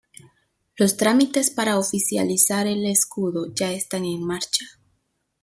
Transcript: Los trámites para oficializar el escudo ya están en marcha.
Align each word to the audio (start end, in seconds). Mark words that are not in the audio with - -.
Los 0.77 0.97
trámites 0.97 1.51
para 1.51 1.77
oficializar 1.77 2.65
el 2.65 2.87
escudo 2.87 3.53
ya 3.53 3.71
están 3.71 4.03
en 4.03 4.23
marcha. 4.25 4.65